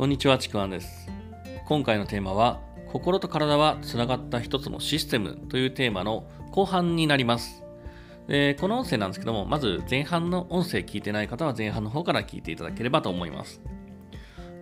[0.00, 1.10] こんにちは、ちくわんです。
[1.66, 7.62] 今回のテーマは、心と体はつながった一つのシステムというテーマの後半になります。
[8.26, 13.60] でこの音声なんですけども、まず前半の音声聞いてない方は前半の方から聞いていただければと思います。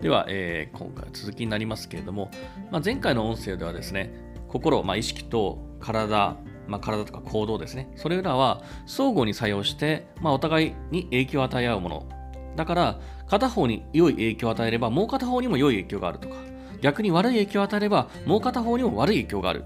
[0.02, 2.32] では、えー今回続きになりますけれども、
[2.72, 4.10] まあ、前回の音声ではですね、
[4.48, 6.36] 心、まあ、意識と体、
[6.66, 12.08] まあ、体とか行動ですね、それらは相互に作用して、まあ、お互いに影響を与え合うもの。
[12.56, 16.36] だから、片方に良い影響を与えれば、もう片方にも良い影響があるとか、
[16.80, 19.64] 逆に悪い影響を与えれば、もう片方にも悪い影響がある。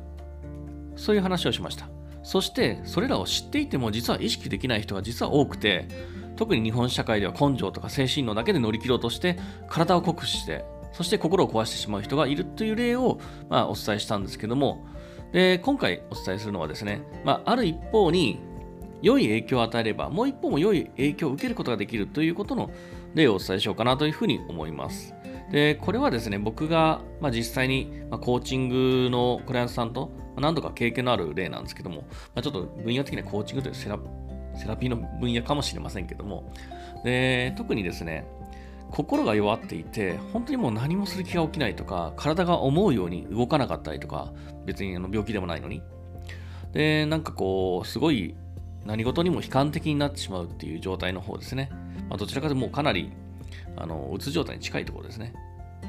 [0.97, 1.89] そういう話をしました。
[2.23, 5.89] そして、それらを知っていても、実は意識できない人が実は多くて、
[6.37, 14.87] 特に日本社会では根性とか精神論だけで乗り切ろうとして、体を酷使して、そして心を壊してしまう人がいるという例を、まあ、お伝えしたんですけども、
[15.33, 18.39] で今回お伝えするのはですね、まあ、ある一方に
[19.01, 22.71] 良い影響を与えれば、もう一方も良い影響を受けることができるということの
[23.15, 25.15] 例をお伝えしようかなというふうに思います。
[25.51, 32.03] で、これはですね、僕が、まあ、実際に、まあ、コーチングのクライアントさんと、何度か経験のある例なんですけども、
[32.35, 33.99] まあ、ちょっと分野的にはコーチングというセラ
[34.55, 36.53] セラピーの分野かもしれませんけども、
[37.05, 38.27] で特にですね、
[38.91, 44.33] 心が弱っていて、本当にもう何もする気が起きないとか、体が思うように動かなかったりとか、
[44.67, 45.83] 別にあの病気でもないのに。
[46.73, 48.35] で、なんかこう、すごい
[48.85, 51.71] 何事にも悲観的になってしまうっていう状態の方ですね。
[52.13, 53.11] まあ、どちらかともうかなり
[53.75, 55.33] あのうつ状態に近いところですね。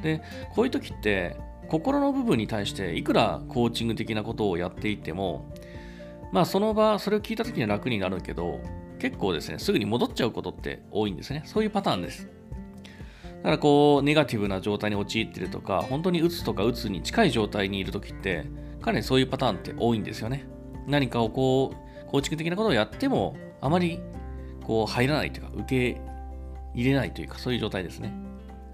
[0.01, 0.21] で、
[0.55, 1.35] こういう時って、
[1.67, 5.53] 心の部分に対していくらコーチング的なことをやっていても、
[6.31, 8.61] まあその場、それを聞いた時には楽になるけど、
[8.99, 11.43] 結構ですね、すぐに戻っちゃうことって多いんですね。
[11.45, 12.29] そういうパターンです。
[13.37, 18.45] だからこう、ネガティブな状態に陥ってるとか、本当にうつとかうつに近い状態にいる時って、
[18.81, 20.45] かなりそういうパターンって多いんですよね。
[20.87, 21.73] 何かをこ
[22.07, 23.99] う、構築的なことをやっても、あまり
[24.63, 26.12] こう入らないというか、受け
[26.73, 28.13] 入れないというか、そういう状態ですね。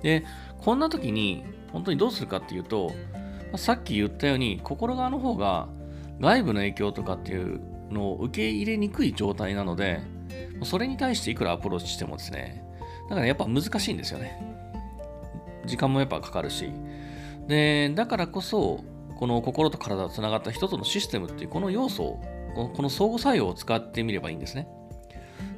[0.02, 0.24] で、
[0.60, 2.92] こんな時に、本当にどうするかっていうと、
[3.56, 5.68] さっき言ったように、心側の方が
[6.20, 7.60] 外部の影響とかっていう
[7.92, 10.00] のを受け入れにくい状態なので、
[10.64, 12.64] それに対していくらアプローチしてもですね、
[13.10, 14.42] だからやっぱ難しいんですよね。
[15.66, 16.72] 時間もやっぱかかるし。
[17.48, 18.84] で、だからこそ、
[19.18, 22.20] この心と体がつながった一つのシステムっていうこの要素を、
[22.74, 24.68] この相互作用を使ってみればいいんですね。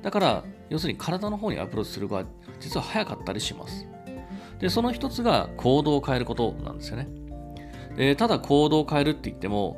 [0.01, 2.23] だから、要するに体の方にアプローチするが
[2.59, 3.87] 実は早かったりします。
[4.59, 7.07] で、その一つが行動を変えることなんですよね。
[7.95, 9.77] で、ただ行動を変えるって言っても、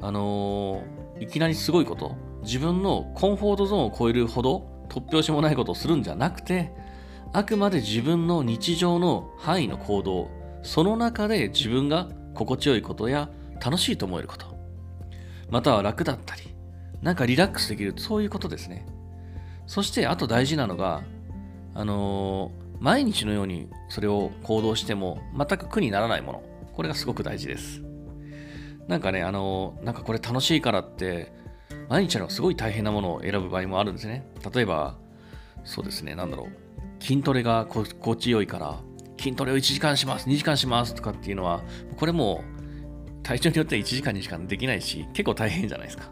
[0.00, 6.72] あのーいきなりすごいこと、自分のコンフォートゾーンを超えるほど突拍子もないことをするんじゃなくて、
[7.32, 10.28] あくまで自分の日常の範囲の行動、
[10.62, 13.30] その中で自分が心地よいことや
[13.64, 14.46] 楽しいと思えること、
[15.50, 16.42] または楽だったり、
[17.00, 18.86] なんかリラックスできる、そういうことですね。
[19.66, 21.02] そして、あと大事なのが、
[21.74, 26.42] あのー毎日のようにそれを行動しても全く苦にならないもの。
[26.74, 27.82] これがすごく大事です。
[28.86, 31.32] なんかね、あのーなんかこれ楽しいからって、
[31.88, 34.30] 毎日のすごい大変なものを選ぶ場合もあるんですね。
[34.54, 34.98] 例えば、
[35.64, 37.02] そうですね、なんだろう。
[37.02, 38.78] 筋トレが心地よいから、
[39.18, 41.62] 筋トレを1時間します、2時間しますとかっていうのは、
[41.96, 42.44] これも
[43.22, 46.10] 体調によっては1時間にしかできないし、結構大変じゃないですか。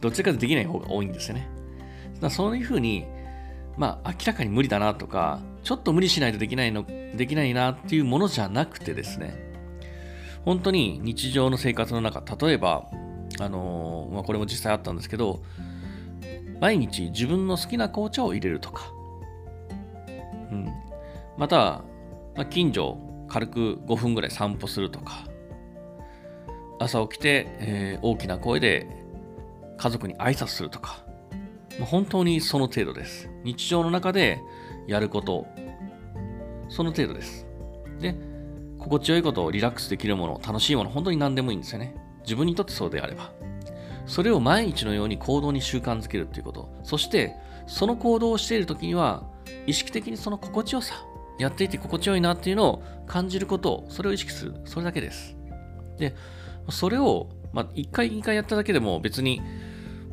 [0.00, 1.57] どっちかというとできない方が多いんですよね。
[2.20, 3.04] だそういうふうに、
[3.76, 6.84] まあ、明らかに無理だなとか、ちょっと無理しないとできないの、
[7.16, 9.48] できないなっていうものじゃなくてですね、
[10.44, 12.88] 本当に日常の生活の中、例えば、
[13.40, 15.40] あのーまあ、これも実際あったんですけど、
[16.60, 18.92] 毎日自分の好きな紅茶を入れるとか、
[20.50, 20.68] うん、
[21.36, 21.82] また、
[22.34, 25.24] まあ、近所軽く5分ぐらい散歩するとか、
[26.80, 28.86] 朝起きて、えー大きな声で
[29.76, 31.04] 家族に挨拶するとか、
[31.78, 33.30] まあ本当にその程度です。
[33.44, 34.40] 日常の中で
[34.86, 35.46] やること、
[36.68, 37.46] その程度です。
[38.00, 38.14] で、
[38.78, 41.94] 心地よいことを、リラックスできるもの、楽しいもの、本当に何でもいいんですよね。
[42.22, 43.32] 自分にとってそうであれば。
[44.06, 46.68] それを毎日のように行動に習慣づけるということ。
[46.82, 47.34] そして、
[47.66, 49.24] その行動をしているときには、
[49.66, 50.94] 意識的にその心地よさ、
[51.38, 54.54] やっていて心地よいなっていうのを感じること、それを意識する。
[54.64, 55.36] それだけです。
[55.98, 56.14] で、
[56.70, 59.42] それを、まあ、1回、2回やっただけでも別に、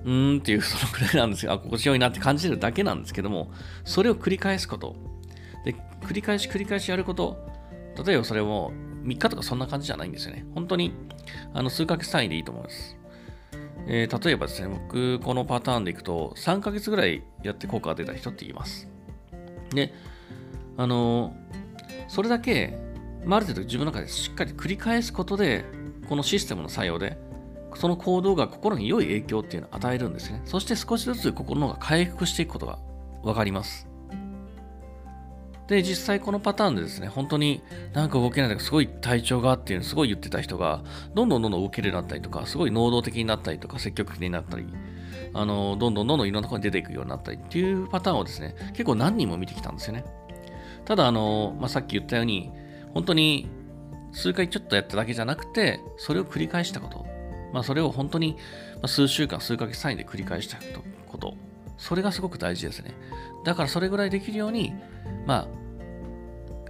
[0.05, 3.51] うーんっていうそのくらいなんですが、あ心地よいなって感じてるだけなんですけども、
[3.83, 4.95] それを繰り返すこと。
[5.65, 7.37] で、繰り返し繰り返しやること。
[8.05, 8.71] 例えばそれも
[9.03, 10.45] 3日とかそんな感じじゃないんですよね。
[10.53, 10.93] 本当に
[11.53, 12.97] あの数ヶ月単位でいいと思います。
[13.87, 18.87] えー例えばですね、僕、このパターンでいくと、3ヶ月ぐらいやって効果が出た人って言います。
[19.73, 19.93] で、
[20.77, 21.45] あのー
[22.07, 22.77] それだけ、
[23.25, 25.65] まあ、ある程度自分の中でしっかり繰り返すことで、
[26.07, 27.17] このシステムの作用で、
[27.75, 30.42] その行動が心に良い影響っていうのを与えるんですね。
[30.45, 32.80] そして少しずつ心の方が回復していくことが
[33.24, 33.88] 分かります。
[35.68, 37.62] で、実際このパターンでですね、本当に
[37.94, 40.83] なんか動けないとか、すごい体調がっていうのすごい言ってた人が、
[41.16, 44.66] どんどんどんどん動けるようになったりとか、すごい能動的になったりとか、積極的になったり、
[45.33, 50.06] あの、どんどんどんどんいろんなところに出ていくようになったりっていうパターンをですね、結構何人も見てきたんですよね。
[50.86, 52.51] ただ、あの、まあ、さっき言ったように、
[52.94, 53.48] 本当に
[54.12, 57.14] 数回ちょっとやっただけじゃなくて、それを繰り返したこと。
[57.53, 58.38] まあ、それを本当に
[58.86, 60.57] 数週間、数ヶ月単位で繰り返した
[61.07, 61.36] こと。
[61.77, 62.94] それがすごく大事ですね。
[63.44, 64.74] だからそれぐらいできるように、
[65.25, 65.47] ま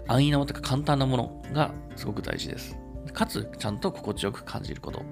[0.07, 2.77] あ、安易なものとか簡単なものがすごく大事です。
[3.13, 5.03] かつ、ちゃんと心地よく感じること。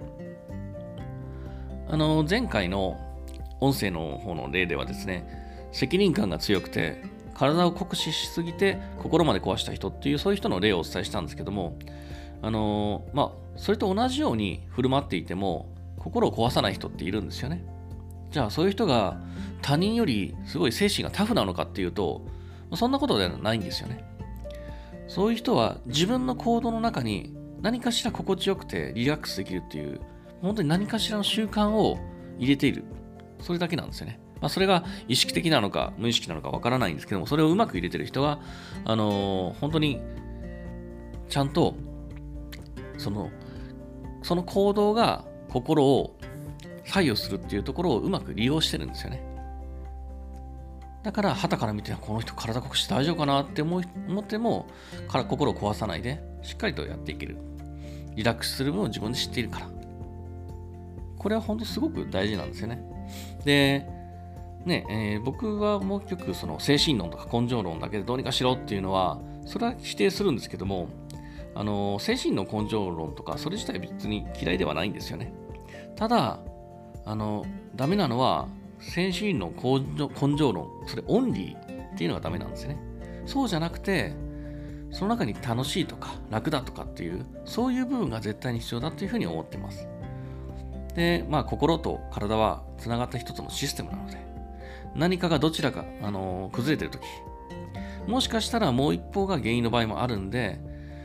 [1.89, 3.00] あの、前回の
[3.59, 5.25] 音声の方の例ではですね、
[5.71, 7.01] 責任感が強くて、
[7.33, 11.77] 体を酷使しすぎて心まで壊した人っていうそういう人の例をお伝えしたんですけども
[12.44, 17.66] あのまあそれと同じように振る舞っていても心を壊さない人っているんですよね。
[18.31, 19.22] じゃあそういう人が
[19.62, 22.25] 他人よりすごい精神がタフなのかっていうと
[22.75, 24.04] そんなことではないんですよね。
[25.07, 30.01] そういう人は自分の行動の中に何かしら心地よくてリラックスできるっていう
[30.42, 31.98] 本当に何かしらの習慣を
[32.38, 32.84] 入れている。
[33.40, 34.19] それだけなんですよね。
[34.42, 38.42] まあ、それが意識的なのか無意識なのかわからないんですけども、それをうまく入れてる人は、
[38.84, 40.01] あのー、本当に
[41.30, 41.75] ちゃんと
[43.03, 43.29] その
[44.23, 46.17] その行動が心を
[46.85, 49.23] 左右するっていうところをうまく利用してるんですよね。
[51.03, 54.67] だから、旗から見て、この人体こくして大丈夫かなって思思っても、
[55.09, 57.38] から心を壊さないで、しっかりとやっていける。
[58.15, 59.69] リラックスする分を自分で知っているから。
[61.17, 62.81] これは本当すごく大事なんですよね。
[63.44, 63.85] で、
[64.65, 70.88] ねえー、僕はもう一曲その精神論とか根性論だけでどうにかしろっていうのはそれは否定するんですけども
[71.55, 75.33] あの精神の根性論とかそれ自体別に嫌いではないんですよね。
[75.95, 76.39] ただ
[77.05, 77.45] あの
[77.75, 78.47] ダメなのは
[78.79, 82.77] 精神論根性論それオンリーっていうのがダメなんですね。
[83.25, 84.13] そうじゃなくて
[84.91, 89.88] その中に楽しいとか楽だとかっていうそういう部分が絶対に必要だというふうに思ってます。
[90.95, 94.33] でまあ心と体はつながった一つのシステムなので
[94.95, 97.01] 何かがどちらか、あの、崩れてるとき、
[98.07, 100.59] もしかしたらもう一方が原因の場合もあるんで、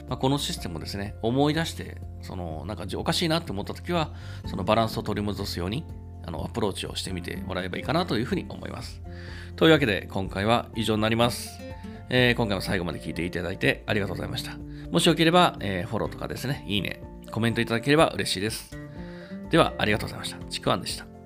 [0.08, 4.12] まあ、このシステムをですね、思い出して、その、なんかおかしいなって思ったときは、
[4.46, 5.84] そのバランスを取り戻すように、
[6.26, 9.02] あの、アプローチをしてみてもらえばいいかなというふうに思います。
[9.56, 11.58] というわけで、今回は以上になります。
[12.10, 14.52] えー、今回も最後まで聞いていただいてありがとうございました。
[14.90, 18.78] もしよければ、えー、フォローとかですね、いいね、コメントいただければ嬉しいです。
[19.50, 20.38] では、ありがとうございました。
[20.46, 21.17] ちくわんでした。